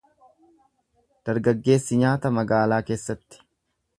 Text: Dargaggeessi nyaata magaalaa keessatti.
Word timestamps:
Dargaggeessi 1.29 1.99
nyaata 2.03 2.33
magaalaa 2.39 2.83
keessatti. 2.91 3.45